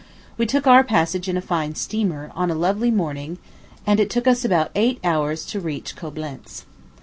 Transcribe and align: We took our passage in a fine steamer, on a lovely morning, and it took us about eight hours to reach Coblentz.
We 0.35 0.47
took 0.47 0.65
our 0.65 0.83
passage 0.83 1.29
in 1.29 1.37
a 1.37 1.41
fine 1.41 1.75
steamer, 1.75 2.31
on 2.33 2.49
a 2.49 2.55
lovely 2.55 2.89
morning, 2.89 3.37
and 3.85 3.99
it 3.99 4.09
took 4.09 4.25
us 4.25 4.43
about 4.43 4.71
eight 4.73 4.99
hours 5.03 5.45
to 5.53 5.59
reach 5.59 5.95
Coblentz. 5.95 6.65